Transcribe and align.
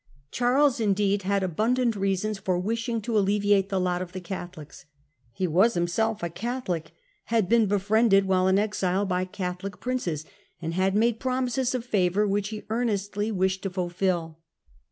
Charles 0.31 0.79
indeed 0.79 1.21
had 1.21 1.43
abundant 1.43 1.95
reasons 1.95 2.39
for 2.39 2.57
wishing 2.57 3.03
to 3.03 3.15
alleviate 3.19 3.69
the 3.69 3.79
lot 3.79 4.01
of 4.01 4.13
the 4.13 4.19
Catholics. 4.19 4.85
He 5.31 5.45
was 5.45 5.75
himself 5.75 6.23
a 6.23 6.29
Catholic, 6.31 6.89
had 7.25 7.47
been 7.47 7.67
befriended 7.67 8.25
while 8.25 8.47
in 8.47 8.57
exile 8.57 9.05
by 9.05 9.25
Catholic 9.25 9.79
princes, 9.79 10.25
and 10.59 10.73
had 10.73 10.95
made 10.95 11.19
promises 11.19 11.75
of 11.75 11.85
favour 11.85 12.27
which 12.27 12.49
he 12.49 12.63
earnestly 12.71 13.31
wished 13.31 13.61
to 13.61 13.69
fulfil. 13.69 14.39